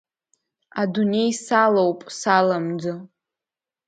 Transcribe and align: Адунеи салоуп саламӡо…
Адунеи 0.81 1.31
салоуп 1.45 1.99
саламӡо… 2.19 2.93